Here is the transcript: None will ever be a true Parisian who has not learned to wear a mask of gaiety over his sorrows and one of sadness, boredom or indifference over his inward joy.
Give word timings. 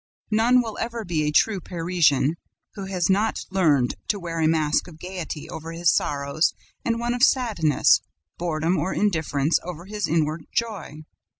None 0.31 0.63
will 0.63 0.79
ever 0.79 1.05
be 1.05 1.21
a 1.27 1.31
true 1.31 1.59
Parisian 1.61 2.35
who 2.73 2.85
has 2.85 3.07
not 3.07 3.45
learned 3.51 3.93
to 4.07 4.19
wear 4.19 4.39
a 4.39 4.47
mask 4.47 4.87
of 4.87 4.97
gaiety 4.97 5.47
over 5.47 5.73
his 5.73 5.91
sorrows 5.91 6.55
and 6.83 6.99
one 6.99 7.13
of 7.13 7.21
sadness, 7.21 8.01
boredom 8.39 8.77
or 8.79 8.95
indifference 8.95 9.59
over 9.63 9.85
his 9.85 10.07
inward 10.07 10.47
joy. 10.51 11.03